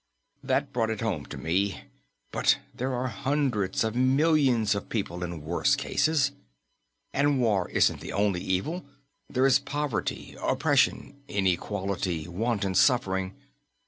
[0.43, 1.81] That brought it home to me;
[2.31, 6.31] but there are hundreds of millions of people in worse cases.
[7.13, 8.83] And war isn't the only evil
[9.29, 13.35] there is poverty, oppression, inequality, want and suffering.